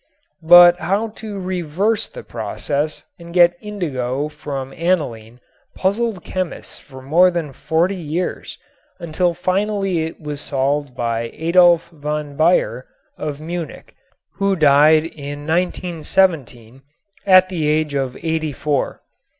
But 0.41 0.79
how 0.79 1.09
to 1.21 1.39
reverse 1.39 2.07
the 2.07 2.23
process 2.23 3.03
and 3.19 3.31
get 3.31 3.55
indigo 3.61 4.29
from 4.29 4.73
aniline 4.73 5.39
puzzled 5.75 6.23
chemists 6.23 6.79
for 6.79 7.03
more 7.03 7.29
than 7.29 7.53
forty 7.53 7.97
years 7.97 8.57
until 8.97 9.35
finally 9.35 9.99
it 10.01 10.19
was 10.19 10.41
solved 10.41 10.95
by 10.95 11.29
Adolf 11.35 11.89
von 11.89 12.35
Baeyer 12.35 12.85
of 13.15 13.39
Munich, 13.39 13.93
who 14.37 14.55
died 14.55 15.05
in 15.05 15.41
1917 15.45 16.81
at 17.27 17.49
the 17.49 17.67
age 17.67 17.93
of 17.93 18.17
eighty 18.23 18.51
four. 18.53 19.03